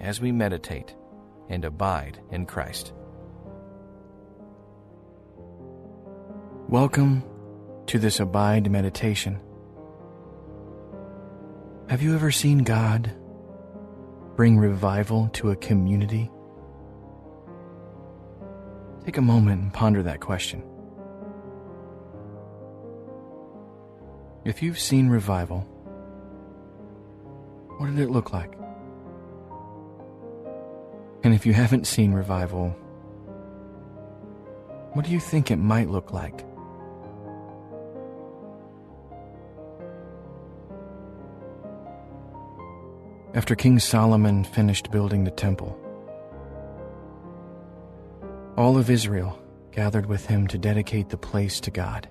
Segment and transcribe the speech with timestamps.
[0.00, 0.94] as we meditate
[1.48, 2.92] and abide in Christ.
[6.68, 7.22] Welcome
[7.86, 9.38] to this Abide meditation.
[11.88, 13.14] Have you ever seen God
[14.36, 16.30] bring revival to a community?
[19.04, 20.62] Take a moment and ponder that question.
[24.44, 25.60] If you've seen revival,
[27.76, 28.61] what did it look like?
[31.24, 32.70] And if you haven't seen revival,
[34.92, 36.44] what do you think it might look like?
[43.34, 45.78] After King Solomon finished building the temple,
[48.58, 49.38] all of Israel
[49.70, 52.08] gathered with him to dedicate the place to God.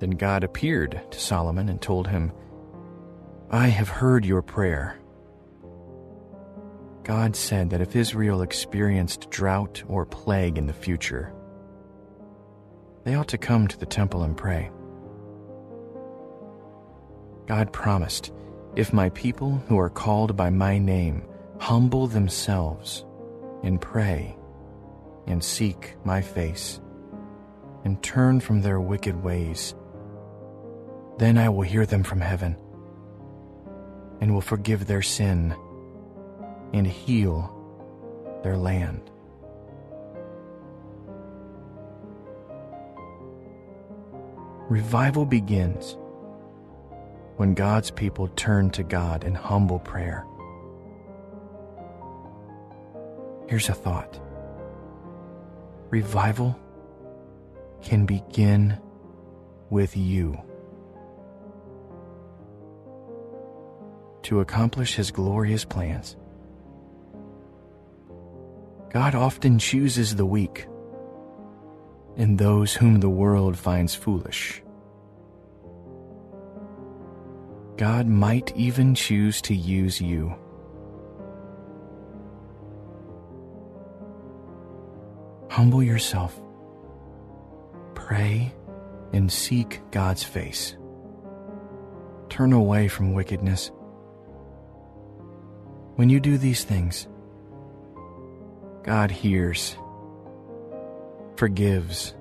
[0.00, 2.32] Then God appeared to Solomon and told him,
[3.50, 4.98] I have heard your prayer.
[7.06, 11.32] God said that if Israel experienced drought or plague in the future,
[13.04, 14.72] they ought to come to the temple and pray.
[17.46, 18.32] God promised,
[18.74, 21.22] If my people who are called by my name
[21.60, 23.04] humble themselves
[23.62, 24.36] and pray
[25.28, 26.80] and seek my face
[27.84, 29.76] and turn from their wicked ways,
[31.18, 32.56] then I will hear them from heaven
[34.20, 35.54] and will forgive their sin
[36.72, 37.52] and heal
[38.42, 39.10] their land.
[44.68, 45.96] Revival begins
[47.36, 50.26] when God's people turn to God in humble prayer.
[53.48, 54.20] Here's a thought
[55.90, 56.58] revival
[57.82, 58.76] can begin
[59.70, 60.36] with you.
[64.24, 66.16] To accomplish His glorious plans,
[68.96, 70.66] God often chooses the weak
[72.16, 74.62] and those whom the world finds foolish.
[77.76, 80.34] God might even choose to use you.
[85.50, 86.40] Humble yourself,
[87.94, 88.50] pray,
[89.12, 90.74] and seek God's face.
[92.30, 93.70] Turn away from wickedness.
[95.96, 97.08] When you do these things,
[98.86, 99.76] God hears,
[101.36, 102.14] forgives,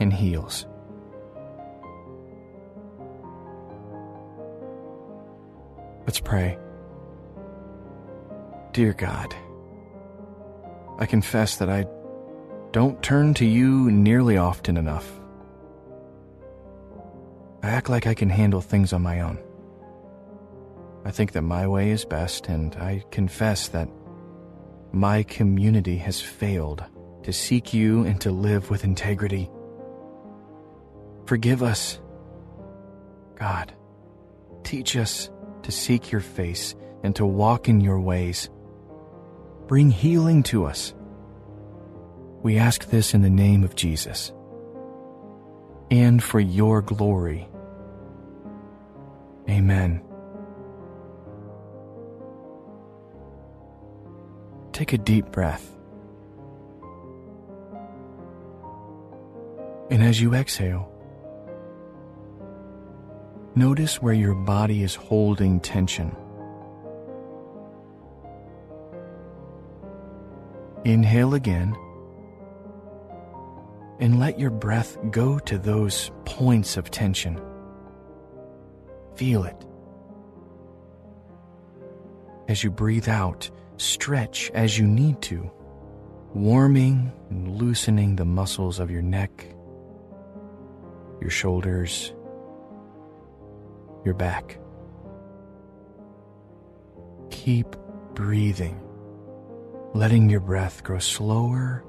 [0.00, 0.66] and heals.
[6.06, 6.56] Let's pray.
[8.72, 9.34] Dear God,
[11.00, 11.86] I confess that I
[12.70, 15.10] don't turn to you nearly often enough.
[17.64, 19.40] I act like I can handle things on my own.
[21.04, 23.88] I think that my way is best, and I confess that
[24.92, 26.84] my community has failed
[27.22, 29.50] to seek you and to live with integrity.
[31.26, 31.98] Forgive us.
[33.34, 33.72] God,
[34.62, 35.28] teach us
[35.62, 38.48] to seek your face and to walk in your ways.
[39.66, 40.94] Bring healing to us.
[42.42, 44.32] We ask this in the name of Jesus
[45.90, 47.48] and for your glory.
[49.48, 50.02] Amen.
[54.76, 55.74] Take a deep breath.
[59.90, 60.92] And as you exhale,
[63.54, 66.14] notice where your body is holding tension.
[70.84, 71.74] Inhale again
[73.98, 77.40] and let your breath go to those points of tension.
[79.14, 79.64] Feel it.
[82.46, 85.50] As you breathe out, Stretch as you need to,
[86.34, 89.46] warming and loosening the muscles of your neck,
[91.20, 92.12] your shoulders,
[94.04, 94.58] your back.
[97.30, 97.76] Keep
[98.14, 98.80] breathing,
[99.94, 101.84] letting your breath grow slower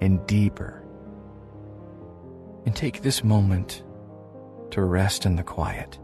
[0.00, 0.82] and deeper.
[2.64, 3.84] And take this moment
[4.72, 5.98] to rest in the quiet.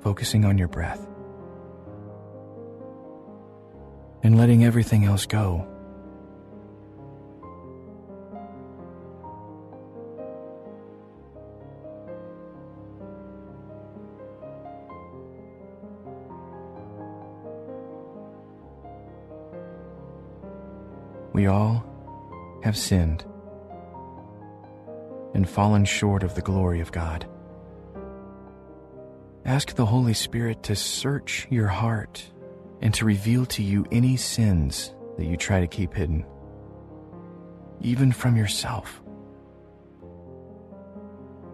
[0.00, 1.09] focusing on your breath
[4.22, 5.66] and letting everything else go.
[21.32, 21.84] We all
[22.62, 23.24] have sinned
[25.32, 27.26] and fallen short of the glory of God.
[29.46, 32.30] Ask the Holy Spirit to search your heart
[32.80, 36.24] and to reveal to you any sins that you try to keep hidden,
[37.80, 39.02] even from yourself.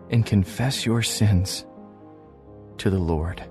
[0.08, 1.67] And confess your sins
[2.78, 3.43] to the Lord.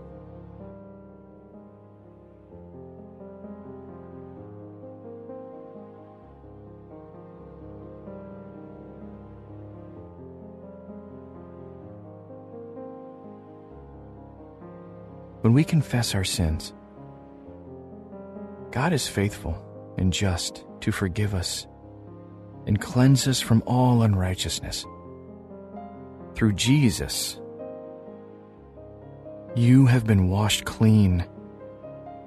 [15.41, 16.73] When we confess our sins,
[18.75, 19.55] God is faithful
[19.97, 21.65] and just to forgive us
[22.67, 24.85] and cleanse us from all unrighteousness.
[26.35, 27.39] Through Jesus,
[29.55, 31.25] you have been washed clean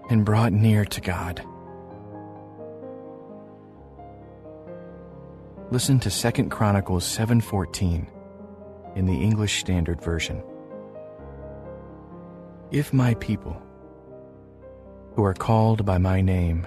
[0.09, 1.45] and brought near to God.
[5.71, 8.07] Listen to 2 Chronicles 7:14
[8.95, 10.43] in the English Standard Version.
[12.71, 13.55] If my people,
[15.19, 16.65] who are called by my name,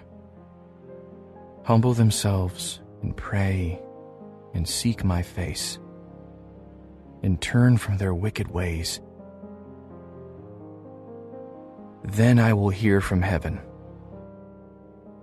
[1.63, 3.81] humble themselves and pray
[4.53, 5.79] and seek my face,
[7.23, 8.99] and turn from their wicked ways,
[12.03, 13.61] then I will hear from heaven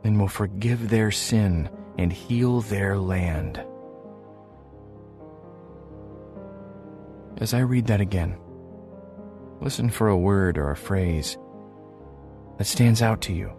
[0.05, 3.63] and will forgive their sin and heal their land.
[7.37, 8.39] As I read that again,
[9.61, 11.37] Listen for a word or a phrase
[12.59, 13.53] that stands out to you.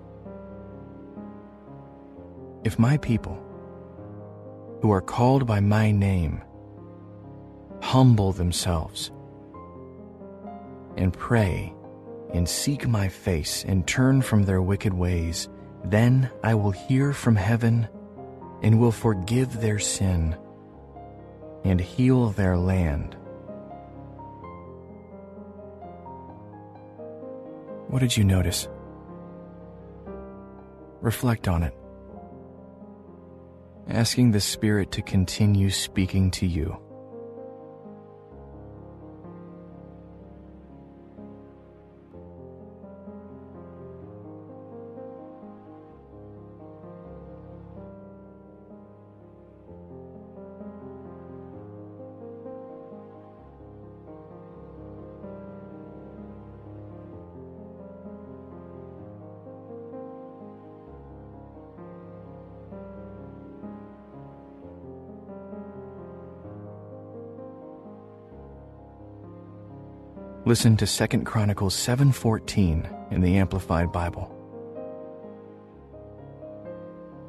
[2.64, 3.42] If my people,
[4.82, 6.42] who are called by my name,
[7.82, 9.12] humble themselves
[10.98, 11.74] and pray
[12.34, 15.50] and seek my face and turn from their wicked ways,
[15.86, 17.88] then I will hear from heaven
[18.62, 20.38] and will forgive their sin
[21.64, 23.16] and heal their land.
[27.88, 28.68] What did you notice?
[31.02, 31.74] Reflect on it.
[33.88, 36.78] Asking the Spirit to continue speaking to you.
[70.50, 74.36] Listen to 2 Chronicles 7:14 in the Amplified Bible.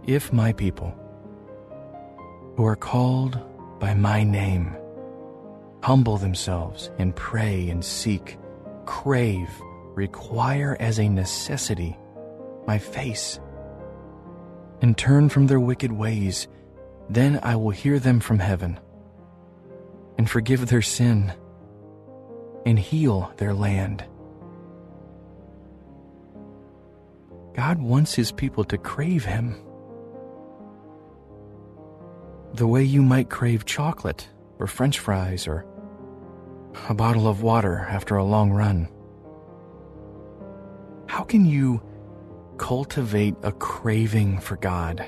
[0.07, 0.95] If my people
[2.57, 3.39] who are called
[3.79, 4.75] by my name
[5.83, 8.39] humble themselves and pray and seek,
[8.87, 9.51] crave,
[9.95, 11.99] require as a necessity
[12.67, 13.39] my face,
[14.81, 16.49] and turn from their wicked ways,
[17.11, 18.81] then I will hear them from heaven
[20.17, 21.35] and forgive their sin
[22.67, 24.05] and heal their land.
[27.55, 29.55] God wants His people to crave Him.
[32.55, 35.67] The way you might crave chocolate or French fries or
[36.89, 38.89] a bottle of water after a long run.
[41.07, 41.83] How can you
[42.59, 45.05] cultivate a craving for God?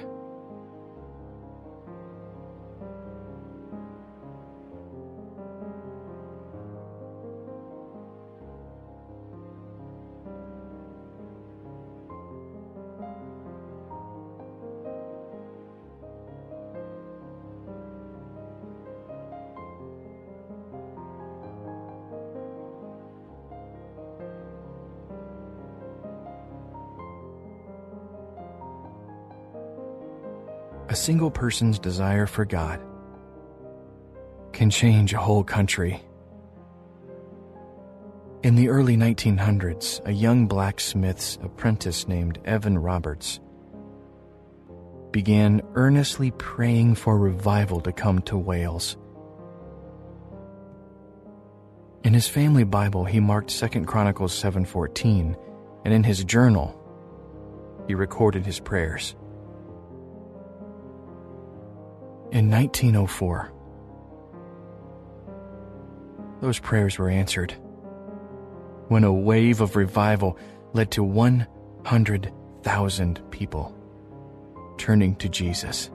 [30.93, 32.79] A single person's desire for God
[34.53, 36.03] can change a whole country.
[38.43, 43.41] In the early 1900s, a young blacksmith's apprentice named Evan Roberts
[45.13, 48.99] began earnestly praying for revival to come to Wales.
[52.05, 55.37] In his family Bible, he marked 2 Chronicles 7:14,
[55.87, 56.79] and in his journal,
[57.87, 59.17] he recorded his prayers.
[62.33, 63.53] In 1904,
[66.41, 67.53] those prayers were answered
[68.89, 70.37] when a wave of revival
[70.73, 73.77] led to 100,000 people
[74.79, 75.91] turning to Jesus.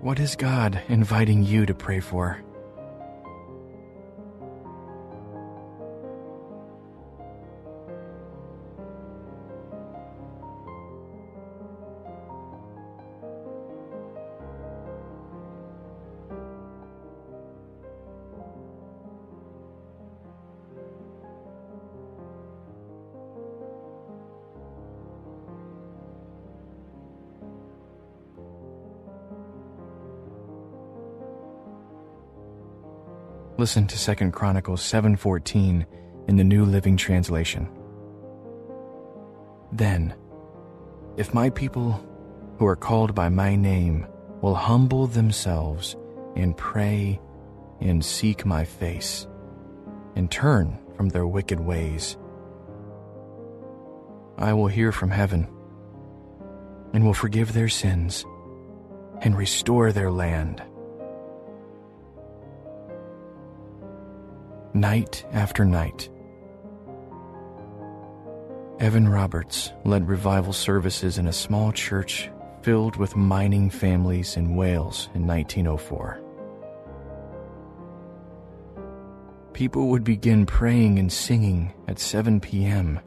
[0.00, 2.43] What is God inviting you to pray for?
[33.64, 35.86] Listen to 2 Chronicles 7:14
[36.28, 37.66] in the New Living Translation.
[39.72, 40.12] Then,
[41.16, 41.98] if my people
[42.58, 44.06] who are called by my name
[44.42, 45.96] will humble themselves
[46.36, 47.18] and pray
[47.80, 49.26] and seek my face
[50.14, 52.18] and turn from their wicked ways,
[54.36, 55.48] I will hear from heaven
[56.92, 58.26] and will forgive their sins
[59.22, 60.62] and restore their land.
[64.74, 66.10] Night after night.
[68.80, 72.28] Evan Roberts led revival services in a small church
[72.62, 76.20] filled with mining families in Wales in 1904.
[79.52, 82.98] People would begin praying and singing at 7 p.m.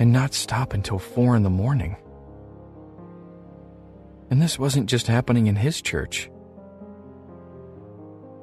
[0.00, 1.96] and not stop until 4 in the morning.
[4.30, 6.28] And this wasn't just happening in his church.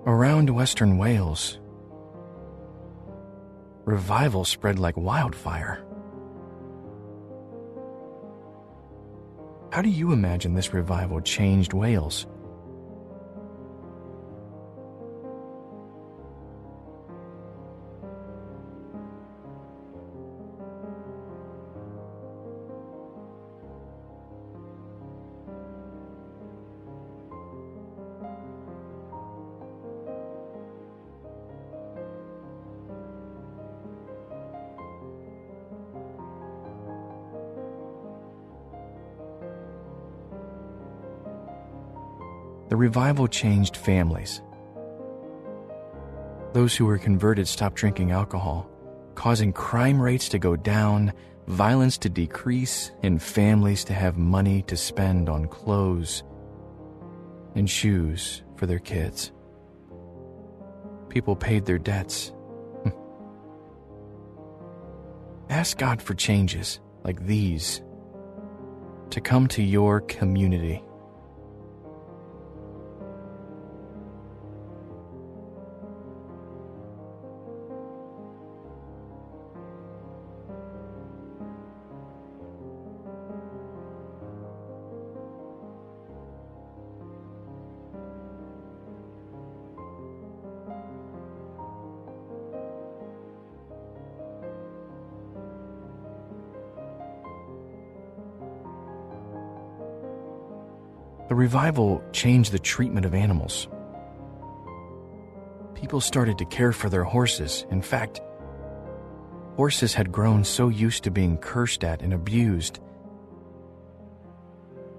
[0.07, 1.57] Around Western Wales,
[3.85, 5.83] revival spread like wildfire.
[9.71, 12.27] How do you imagine this revival changed Wales?
[42.75, 44.41] The revival changed families.
[46.51, 48.69] Those who were converted stopped drinking alcohol,
[49.15, 51.13] causing crime rates to go down,
[51.47, 56.23] violence to decrease, and families to have money to spend on clothes
[57.55, 59.31] and shoes for their kids.
[61.07, 62.33] People paid their debts.
[65.49, 67.81] Ask God for changes like these
[69.11, 70.84] to come to your community.
[101.27, 103.67] The revival changed the treatment of animals.
[105.73, 107.65] People started to care for their horses.
[107.71, 108.21] In fact,
[109.55, 112.79] horses had grown so used to being cursed at and abused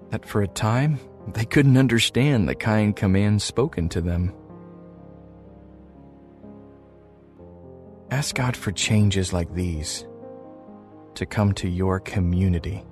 [0.09, 0.99] that for a time
[1.33, 4.33] they couldn't understand the kind commands spoken to them.
[8.09, 10.05] Ask God for changes like these
[11.15, 12.85] to come to your community.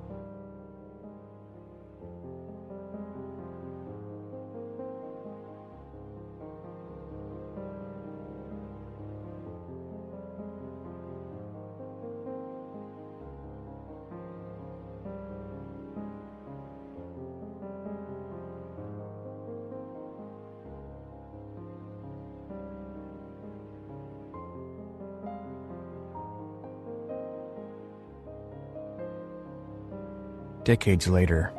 [30.65, 31.53] Decades later,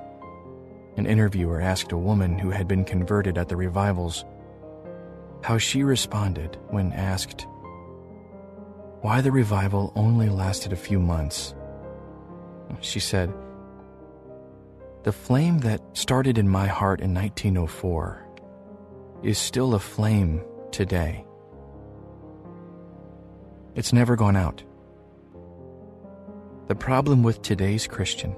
[0.96, 4.24] an interviewer asked a woman who had been converted at the revivals
[5.44, 7.46] how she responded when asked
[9.02, 11.54] why the revival only lasted a few months.
[12.80, 13.32] She said,
[15.04, 18.26] The flame that started in my heart in 1904
[19.22, 21.24] is still a flame today.
[23.76, 24.64] It's never gone out.
[26.66, 28.34] The problem with today's Christian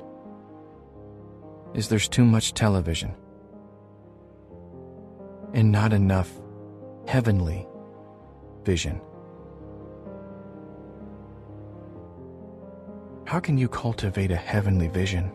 [1.74, 3.14] is there's too much television
[5.54, 6.30] and not enough
[7.06, 7.66] heavenly
[8.64, 9.00] vision.
[13.26, 15.30] How can you cultivate a heavenly vision?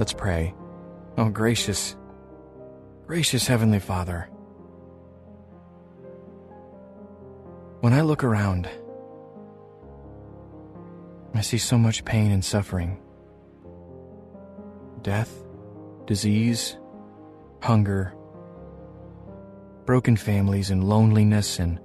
[0.00, 0.54] Let's pray.
[1.18, 1.94] Oh, gracious,
[3.06, 4.30] gracious Heavenly Father.
[7.80, 8.66] When I look around,
[11.34, 12.98] I see so much pain and suffering
[15.02, 15.30] death,
[16.06, 16.78] disease,
[17.60, 18.14] hunger,
[19.84, 21.78] broken families, and loneliness and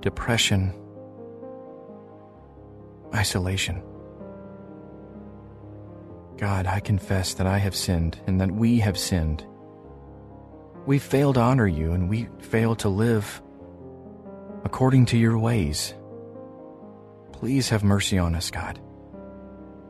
[0.00, 0.74] depression,
[3.14, 3.84] isolation.
[6.38, 9.44] God, I confess that I have sinned and that we have sinned.
[10.84, 13.42] We fail to honor you and we fail to live
[14.64, 15.94] according to your ways.
[17.32, 18.78] Please have mercy on us, God.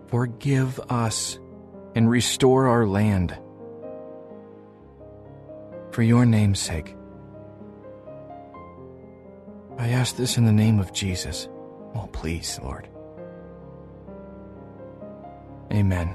[0.06, 1.38] Forgive us
[1.94, 3.36] and restore our land.
[5.90, 6.94] For your name's sake.
[9.78, 11.48] I ask this in the name of Jesus.
[11.94, 12.88] Oh, please, Lord.
[15.72, 16.14] Amen.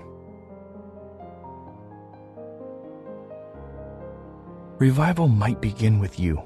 [4.81, 6.41] Revival might begin with you.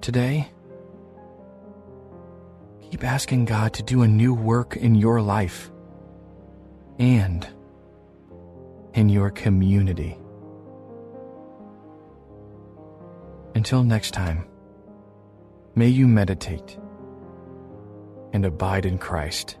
[0.00, 0.48] Today,
[2.80, 5.70] keep asking God to do a new work in your life
[6.98, 7.46] and
[8.94, 10.16] in your community.
[13.54, 14.46] Until next time,
[15.74, 16.78] may you meditate
[18.32, 19.58] and abide in Christ.